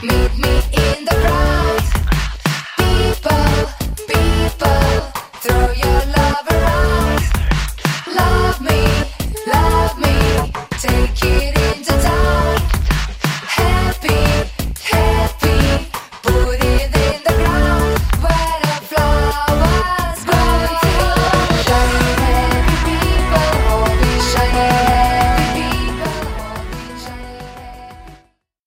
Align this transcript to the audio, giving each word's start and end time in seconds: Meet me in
Meet 0.00 0.38
me 0.38 0.62
in 0.74 1.07